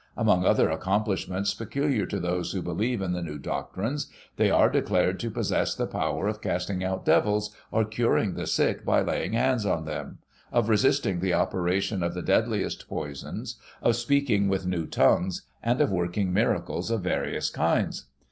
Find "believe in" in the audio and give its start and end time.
2.63-3.11